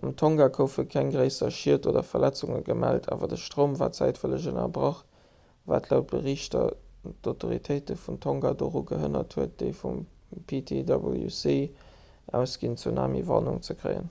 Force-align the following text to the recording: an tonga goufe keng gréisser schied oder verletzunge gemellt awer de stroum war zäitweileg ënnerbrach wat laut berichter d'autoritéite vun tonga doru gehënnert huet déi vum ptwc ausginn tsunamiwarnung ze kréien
an 0.00 0.12
tonga 0.20 0.44
goufe 0.58 0.82
keng 0.92 1.08
gréisser 1.14 1.48
schied 1.54 1.86
oder 1.90 2.02
verletzunge 2.10 2.60
gemellt 2.68 3.08
awer 3.16 3.28
de 3.32 3.38
stroum 3.42 3.72
war 3.80 3.90
zäitweileg 3.98 4.46
ënnerbrach 4.52 5.02
wat 5.72 5.88
laut 5.92 6.06
berichter 6.12 6.72
d'autoritéite 7.26 7.96
vun 8.04 8.18
tonga 8.28 8.52
doru 8.62 8.82
gehënnert 8.92 9.38
huet 9.40 9.52
déi 9.64 9.68
vum 9.82 10.00
ptwc 10.52 11.54
ausginn 12.42 12.80
tsunamiwarnung 12.84 13.62
ze 13.70 13.78
kréien 13.84 14.10